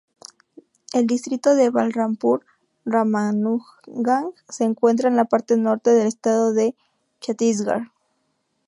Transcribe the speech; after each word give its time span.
El 0.93 1.05
distrito 1.11 1.53
de 1.55 1.69
Balrampur-Ramanujganj 1.75 4.33
se 4.49 4.63
encuentra 4.63 5.09
en 5.09 5.15
la 5.15 5.25
parte 5.25 5.55
norte 5.57 5.91
del 5.91 6.07
estado 6.07 6.53
de 6.53 6.73
Chhattisgarh. 7.19 7.91